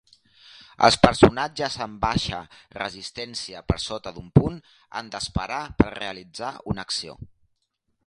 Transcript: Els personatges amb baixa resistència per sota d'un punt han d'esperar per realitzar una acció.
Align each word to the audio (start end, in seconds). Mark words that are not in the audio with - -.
Els 0.87 0.95
personatges 1.03 1.75
amb 1.87 1.99
baixa 2.05 2.39
resistència 2.79 3.63
per 3.69 3.79
sota 3.85 4.17
d'un 4.19 4.35
punt 4.41 4.59
han 5.03 5.15
d'esperar 5.17 5.63
per 5.83 5.91
realitzar 6.01 6.55
una 6.75 6.91
acció. 6.91 7.21